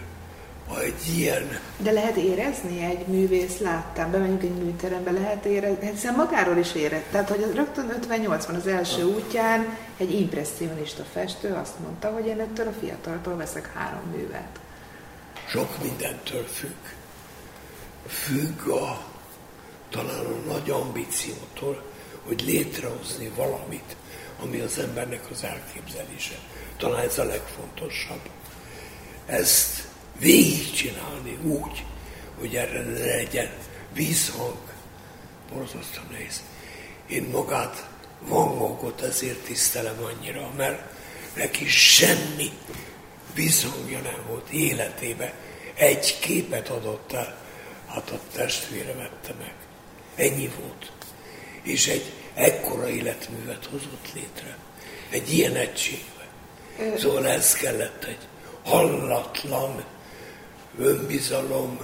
[0.80, 1.60] egy ilyen...
[1.78, 7.12] De lehet érezni egy művész láttán, bemegyünk egy műterembe, lehet érezni, hiszen magáról is érett.
[7.12, 12.40] Tehát, hogy rögtön 58 van az első útján egy impressionista festő azt mondta, hogy én
[12.40, 14.60] ettől a fiataltól veszek három művet.
[15.48, 16.86] Sok mindentől függ.
[18.08, 19.02] Függ a
[19.90, 21.84] talán a nagy ambíciótól,
[22.28, 23.96] hogy létrehozni valamit,
[24.44, 26.36] ami az embernek az elképzelése.
[26.78, 28.30] Talán ez a legfontosabb.
[29.26, 29.90] Ezt
[30.22, 31.86] végigcsinálni úgy,
[32.40, 33.52] hogy erre ne legyen
[33.94, 34.60] vízhang.
[35.54, 36.44] Borzasztó nehéz.
[37.08, 40.82] Én magát Van Goghot ezért tisztelem annyira, mert
[41.34, 42.52] neki semmi
[43.34, 45.34] vízhangja nem volt életébe.
[45.74, 47.38] Egy képet adott el,
[47.88, 49.54] hát a testvére vette meg.
[50.16, 50.92] Ennyi volt.
[51.62, 54.58] És egy ekkora életművet hozott létre.
[55.10, 56.28] Egy ilyen egységbe.
[56.98, 58.28] Szóval ez kellett egy
[58.64, 59.84] hallatlan
[60.78, 61.80] önbizalom,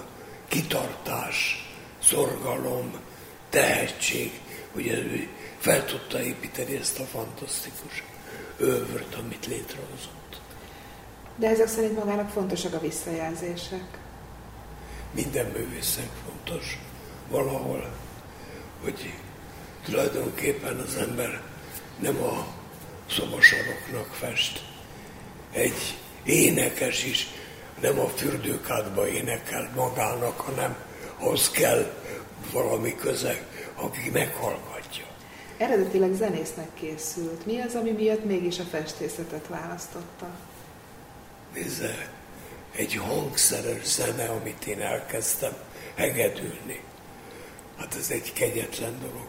[0.47, 1.67] kitartás,
[2.03, 2.91] szorgalom,
[3.49, 4.31] tehetség,
[4.71, 8.03] hogy ő fel tudta építeni ezt a fantasztikus
[8.57, 10.41] övört, amit létrehozott.
[11.35, 13.97] De ezek szerint magának fontosak a visszajelzések?
[15.11, 16.79] Minden művésznek fontos
[17.29, 17.91] valahol,
[18.83, 19.13] hogy
[19.85, 21.41] tulajdonképpen az ember
[21.99, 22.47] nem a
[23.09, 24.65] szobasaroknak fest.
[25.51, 27.27] Egy énekes is
[27.81, 30.75] nem a fürdőkádba énekel magának, hanem
[31.19, 31.93] az kell
[32.51, 35.05] valami közeg, aki meghallgatja.
[35.57, 37.45] Eredetileg zenésznek készült.
[37.45, 40.27] Mi az, ami miatt mégis a festészetet választotta?
[41.53, 42.09] Nézze,
[42.75, 45.53] egy hangszeres zene, amit én elkezdtem
[45.95, 46.81] hegedülni.
[47.77, 49.27] Hát ez egy kegyetlen dolog.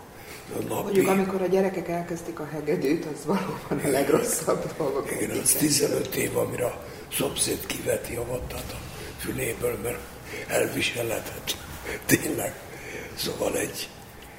[0.52, 0.82] Napi...
[0.82, 5.10] Mondjuk, amikor a gyerekek elkezdik a hegedűt, az valóban a legrosszabb dolog.
[5.20, 8.78] Igen, az 15 év, amire a szomszéd kiveti a vattat a
[9.18, 9.98] füléből, mert
[10.46, 11.62] elviselhetetlen.
[12.06, 12.54] Tényleg.
[13.16, 13.88] Szóval egy,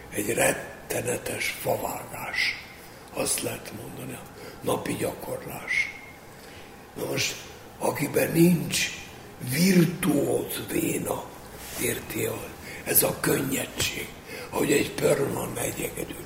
[0.10, 2.56] egy rettenetes favágás.
[3.14, 4.24] Azt lehet mondani, a
[4.62, 6.00] napi gyakorlás.
[6.96, 7.36] Na most,
[7.78, 8.90] akiben nincs
[9.52, 11.24] virtuóz véna,
[11.82, 12.30] érti
[12.84, 14.08] ez a könnyedség,
[14.50, 16.26] hogy egy Perlman megy egyedül.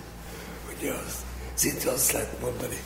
[0.78, 1.16] Ugye az,
[1.54, 2.78] szinte azt lehet mondani,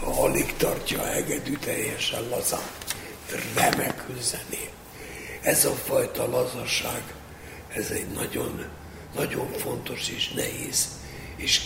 [0.00, 2.70] ha alig tartja a hegedű teljesen lazán,
[3.54, 4.70] remekül zenél.
[5.42, 7.02] Ez a fajta lazaság,
[7.68, 8.64] ez egy nagyon,
[9.14, 10.88] nagyon fontos és nehéz,
[11.36, 11.60] és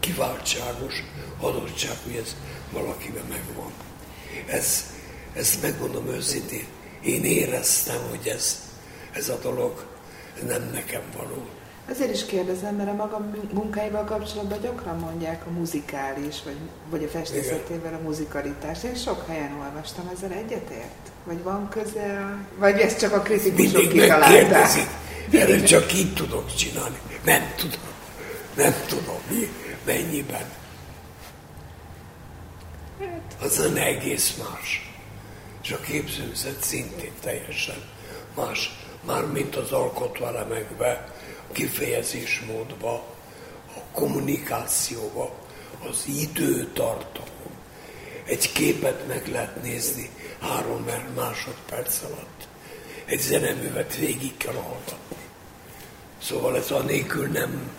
[0.00, 0.94] kiváltságos
[1.40, 2.36] adottság, hogy ez
[2.70, 3.72] valakiben megvan.
[4.46, 4.84] Ez,
[5.34, 6.66] ezt megmondom őszintén,
[7.02, 8.62] én éreztem, hogy ez,
[9.12, 9.86] ez a dolog
[10.46, 11.48] nem nekem való.
[11.90, 16.56] Ezért is kérdezem, mert a maga munkáival kapcsolatban gyakran mondják a muzikális, vagy,
[16.90, 18.84] vagy a festészetével a muzikalitás.
[18.84, 21.10] Én sok helyen olvastam, ezzel egyetért?
[21.24, 24.68] Vagy van köze, vagy ezt csak a kritikusok kitalálták?
[25.32, 26.98] Erre csak így tudok csinálni.
[27.24, 27.92] Nem tudom.
[28.56, 29.48] Nem tudom, mi,
[29.84, 30.50] mennyiben.
[33.42, 34.92] Az a egész más.
[35.62, 37.82] És a képzőzet szintén teljesen
[38.36, 38.78] más.
[39.06, 41.12] Mármint az alkotvalemekben
[41.54, 42.92] kifejezésmódba,
[43.76, 45.34] a kommunikációba,
[45.88, 47.52] az időtartamon.
[48.24, 52.48] Egy képet meg lehet nézni három másodperc alatt.
[53.04, 55.22] Egy zeneművet végig kell hallgatni.
[56.22, 57.70] Szóval ez a nélkül nem,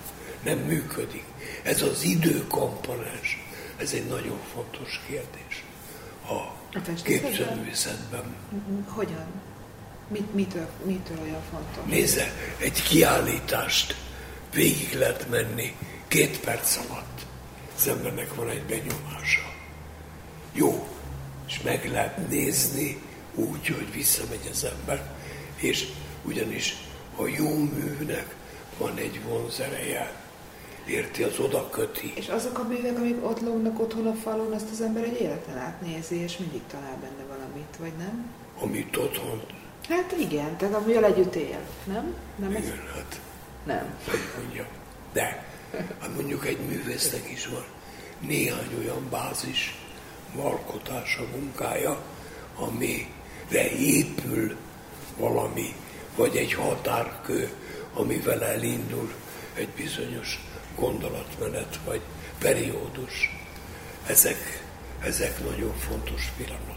[0.43, 1.25] nem működik.
[1.63, 3.43] Ez az időkomponens
[3.77, 5.63] Ez egy nagyon fontos kérdés
[6.27, 8.35] a, a képzőművészetben.
[8.87, 9.44] Hogyan?
[10.07, 11.93] Mit, mitől, mitől olyan fontos?
[11.93, 13.95] Nézze, egy kiállítást
[14.53, 15.75] végig lehet menni
[16.07, 17.25] két perc alatt.
[17.75, 19.53] Az embernek van egy benyomása.
[20.53, 20.87] Jó,
[21.47, 23.01] és meg lehet nézni
[23.35, 25.13] úgy, hogy visszamegy az ember,
[25.55, 25.87] és
[26.23, 26.75] ugyanis
[27.15, 28.35] a jó műnek
[28.77, 30.23] van egy vonzereje,
[30.87, 32.13] érti, az oda köti.
[32.15, 35.57] És azok a művek, amik ott lógnak otthon a falon, azt az ember egy életen
[35.57, 38.31] át nézi, és mindig talál benne valamit, vagy nem?
[38.59, 39.41] Amit otthon
[39.89, 42.15] Hát igen, tehát amivel együtt él, nem?
[42.35, 42.93] nem igen, ez?
[42.95, 43.19] hát
[43.63, 43.93] nem.
[44.09, 44.65] Hogy mondjam.
[45.13, 45.45] De,
[45.99, 47.65] hát mondjuk egy művésznek is van
[48.19, 49.75] néhány olyan bázis
[50.37, 52.01] alkotása, munkája,
[52.55, 54.55] amire épül
[55.17, 55.75] valami,
[56.15, 57.49] vagy egy határkő,
[57.93, 59.13] amivel elindul
[59.53, 60.39] egy bizonyos
[60.75, 62.01] gondolatmenet, vagy
[62.39, 63.37] periódus.
[64.07, 64.63] Ezek,
[65.01, 66.74] ezek nagyon fontos pillanatok.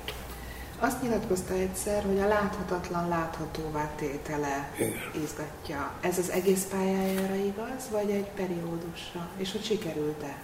[0.80, 5.10] Azt nyilatkozta egyszer, hogy a láthatatlan láthatóvá tétele Igen.
[5.24, 5.92] izgatja.
[6.00, 9.28] Ez az egész pályájára igaz, vagy egy periódusra?
[9.36, 10.36] És hogy sikerült-e?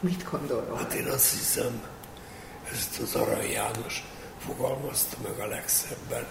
[0.00, 1.82] Mit gondol Hát én azt hiszem,
[2.72, 4.04] ezt az Arany János
[4.38, 6.26] fogalmazta meg a legszebben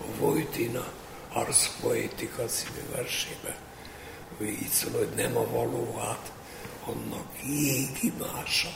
[0.00, 0.84] a Vojtina
[1.32, 3.56] Ars Poetica című versébe.
[4.38, 6.32] Ő így szól, hogy nem a való hát,
[6.84, 8.68] annak jégi mása,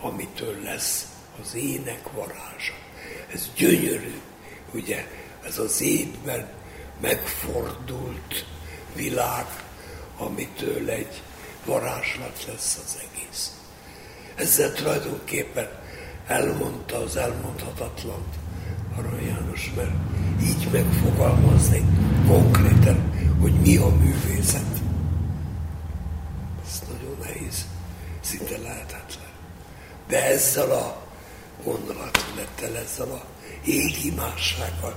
[0.00, 1.06] amitől lesz
[1.42, 2.74] az ének varázsa.
[3.32, 4.14] Ez gyönyörű,
[4.74, 5.06] ugye,
[5.44, 6.48] ez az étben
[7.00, 8.46] megfordult
[8.94, 9.46] világ,
[10.16, 11.22] amitől egy
[11.64, 13.54] varázslat lesz az egész.
[14.34, 15.68] Ezzel tulajdonképpen
[16.26, 18.34] elmondta az elmondhatatlant
[18.96, 19.92] Arany János, mert
[20.42, 21.84] így megfogalmazni
[22.26, 24.80] konkrétan, hogy mi a művészet.
[26.66, 27.66] Ez nagyon nehéz,
[28.20, 29.30] szinte lehetetlen.
[30.08, 31.09] De ezzel a
[31.64, 33.24] gondolatmenettel, ezzel a
[33.64, 34.94] égi mássággal,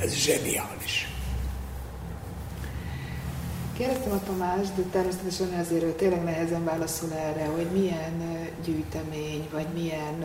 [0.00, 1.08] ez zseniális.
[3.76, 10.24] Kérdeztem a Tamás, de természetesen azért tényleg nehezen válaszol erre, hogy milyen gyűjtemény, vagy milyen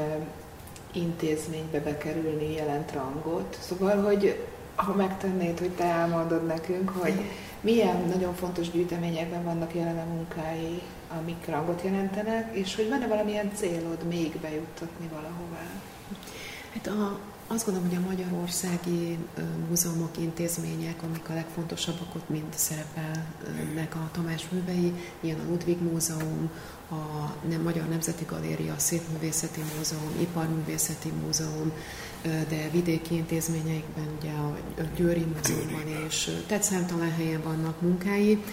[0.93, 3.57] intézménybe bekerülni jelent rangot.
[3.59, 7.13] Szóval, hogy ha megtennéd, hogy te elmondod nekünk, hogy
[7.61, 10.81] milyen nagyon fontos gyűjteményekben vannak jelen a munkái,
[11.17, 15.65] amik rangot jelentenek, és hogy van-e valamilyen célod még bejuttatni valahová?
[16.73, 19.17] Hát a, azt gondolom, hogy a magyarországi
[19.69, 26.49] múzeumok, intézmények, amik a legfontosabbak ott mind szerepelnek a Tamás művei, ilyen a Ludwig Múzeum,
[26.89, 31.71] a nem, Magyar Nemzeti Galéria, a Szépművészeti Múzeum, Iparművészeti Múzeum,
[32.21, 34.57] de vidéki intézményeikben, ugye a
[34.95, 38.43] Győri Múzeumban és tehát számtalan helyen vannak munkái.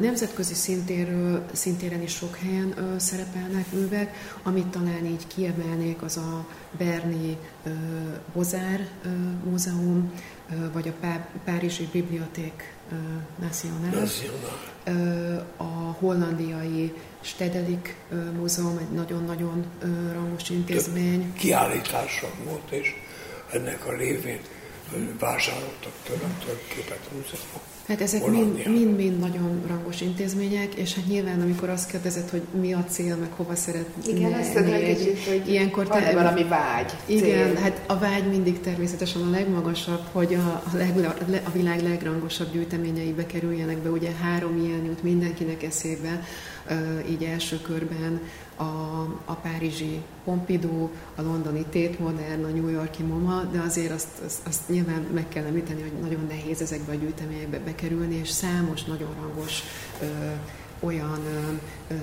[0.00, 6.46] Nemzetközi szintéről, szintéren is sok helyen szerepelnek művek, amit talán így kiemelnék, az a
[6.78, 7.36] Berni
[8.32, 8.88] Bozár
[9.44, 10.12] Múzeum,
[10.72, 11.06] vagy a
[11.44, 12.74] Párizsi Biblioték
[13.40, 14.08] National,
[15.56, 17.96] a hollandiai Stedelik
[18.36, 19.64] Múzeum, egy nagyon-nagyon
[20.12, 21.20] rangos intézmény.
[21.22, 22.94] Több kiállítása volt, és
[23.52, 24.40] ennek a révén
[25.18, 27.62] vásároltak tőlem több képet múzeumok.
[27.88, 28.26] Hát ezek
[28.66, 33.28] mind-mind nagyon rangos intézmények, és hát nyilván, amikor azt kérdezed, hogy mi a cél, meg
[33.36, 36.92] hova szeretnél Igen, ezt egy hogy ilyenkor van te, valami vágy.
[37.06, 37.62] Igen, cél.
[37.62, 43.26] hát a vágy mindig természetesen a legmagasabb, hogy a, a, leg, a világ legrangosabb gyűjteményeibe
[43.26, 43.90] kerüljenek be.
[43.90, 46.22] Ugye három ilyen jut mindenkinek eszébe,
[47.08, 48.20] így első körben
[48.56, 54.20] a, a párizsi Pompidou, a londoni Tate Modern, a New Yorki MoMA, de azért azt,
[54.24, 58.84] azt, azt nyilván meg kell említeni, hogy nagyon nehéz ezekbe a gyűjteményekbe bekerülni, és számos
[58.84, 59.62] nagyon rangos
[60.00, 60.06] ö,
[60.82, 61.96] olyan ö, ö,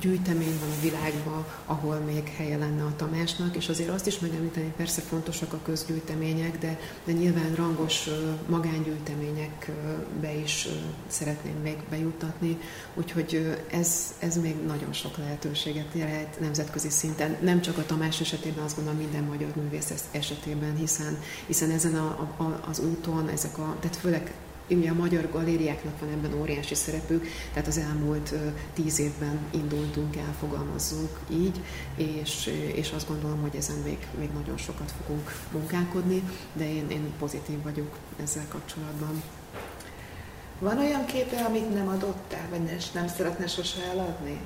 [0.00, 4.72] gyűjtemény van a világban, ahol még helye lenne a Tamásnak, és azért azt is megemlíteni,
[4.76, 10.70] persze fontosak a közgyűjtemények, de, de nyilván rangos ö, magángyűjteményekbe is ö,
[11.06, 12.58] szeretném még bejuttatni,
[12.94, 18.64] úgyhogy ez, ez még nagyon sok lehetőséget jelent nemzetközi szinten, nem csak a Tamás esetében,
[18.64, 23.76] azt gondolom minden magyar művész esetében, hiszen, hiszen ezen a, a, az úton, ezek a,
[23.80, 24.32] tehát főleg
[24.70, 28.34] Ugye a magyar galériáknak van ebben óriási szerepük, tehát az elmúlt
[28.74, 31.60] tíz évben indultunk el, fogalmazzunk így,
[31.96, 37.12] és, és azt gondolom, hogy ezen még, még nagyon sokat fogunk munkálkodni, de én, én
[37.18, 39.22] pozitív vagyok ezzel kapcsolatban.
[40.58, 44.40] Van olyan képe, amit nem adottál, vagy nem szeretne sose eladni?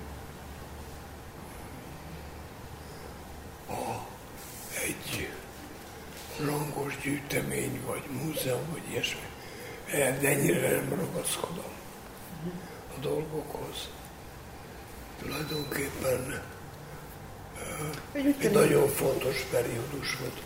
[3.69, 4.07] A,
[4.87, 5.29] egy
[6.45, 9.32] rangos gyűjtemény, vagy múzeum, vagy ilyesmi
[9.93, 11.73] de ennyire nem ragaszkodom
[12.97, 13.89] a dolgokhoz.
[15.19, 16.43] Tulajdonképpen
[18.13, 20.43] Egy, nagyon fontos periódus volt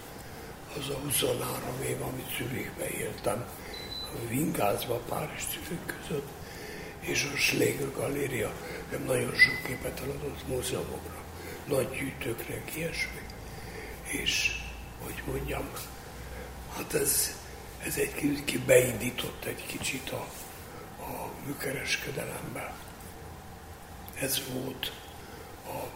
[0.79, 3.45] az a 23 év, amit Zürichbe éltem,
[4.03, 6.29] a Vingázba, Párizs Zürich között,
[7.01, 8.53] és a Schlegel Galéria
[8.91, 11.23] nem nagyon sok képet eladott múzeumokra,
[11.67, 13.21] nagy gyűjtőkre, ilyesmi.
[14.07, 14.63] És,
[15.05, 15.69] hogy mondjam,
[16.77, 17.37] hát ez,
[17.87, 20.29] ez egy ki beindított egy kicsit a,
[21.01, 22.75] a műkereskedelembe.
[24.21, 24.93] Ez volt
[25.67, 25.89] a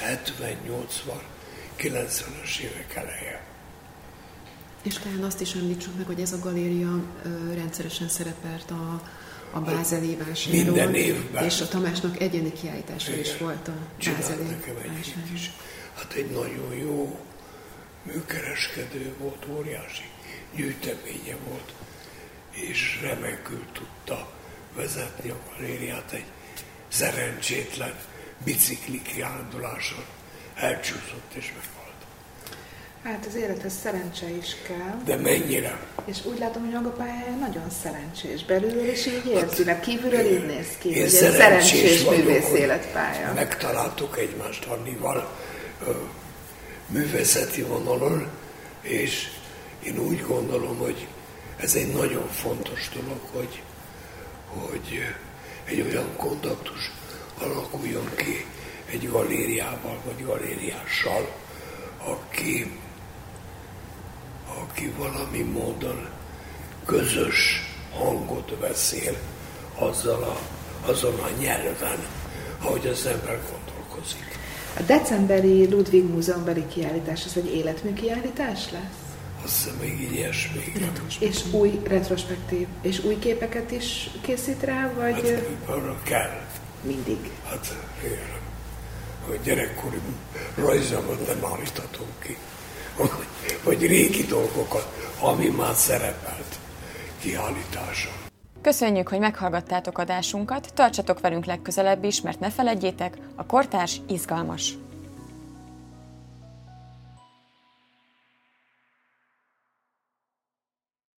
[0.00, 1.20] 70, 80,
[1.78, 3.46] 90-es évek eleje.
[4.82, 9.02] És talán azt is említsük meg, hogy ez a galéria ö, rendszeresen szerepelt a,
[9.52, 10.18] a Bázeli.
[10.50, 11.44] Minden évben.
[11.44, 13.20] És a Tamásnak egyéni kiállítása Igen.
[13.20, 14.56] is volt a Bázeli
[15.34, 15.50] is.
[15.94, 17.18] Hát egy nagyon jó
[18.02, 20.04] műkereskedő volt, óriási
[20.54, 21.72] gyűjteménye volt,
[22.50, 24.28] és remekül tudta
[24.76, 26.24] vezetni a galériát egy
[26.88, 27.94] szerencsétlen
[28.44, 30.04] bicikli kiánduláson.
[30.54, 31.76] Elcsúszott és meghalt.
[33.02, 35.02] Hát az élethez szerencse is kell.
[35.04, 35.78] De mennyire?
[36.04, 38.44] És úgy látom, hogy maga pályája nagyon szerencsés.
[38.44, 43.32] Belülről is így érzi, mert kívülről így néz ki, hogy egy szerencsés művész életpálya.
[43.34, 45.36] Megtaláltuk egymást Annival
[46.86, 48.28] művészeti vonalon,
[48.82, 49.28] és
[49.82, 51.06] én úgy gondolom, hogy
[51.56, 53.62] ez egy nagyon fontos dolog, hogy,
[54.46, 55.02] hogy
[55.64, 56.90] egy olyan kontaktus
[57.40, 58.46] alakuljon ki
[58.90, 61.28] egy galériával vagy galériással,
[61.98, 62.78] aki,
[64.62, 66.08] aki valami módon
[66.84, 67.62] közös
[67.92, 69.16] hangot beszél
[69.74, 70.38] azzal a,
[70.90, 71.98] azon a nyelven,
[72.62, 74.38] ahogy az ember gondolkozik.
[74.76, 79.07] A decemberi Ludwig Múzeumbeli kiállítás, az egy életmű kiállítás lesz?
[79.44, 80.62] Azt hiszem még így ilyesmi.
[81.18, 85.14] És új retrospektív, és új képeket is készít rá, vagy?
[85.14, 86.40] Hát arra kell.
[86.82, 87.30] Mindig.
[87.48, 88.36] Hát igen.
[89.28, 89.98] A gyerekkori
[90.54, 92.36] rajzomat nem állíthatunk ki.
[93.64, 96.58] Vagy régi dolgokat, ami már szerepelt
[97.20, 98.12] kiállításon.
[98.62, 104.74] Köszönjük, hogy meghallgattátok adásunkat, tartsatok velünk legközelebb is, mert ne feledjétek, a kortárs izgalmas.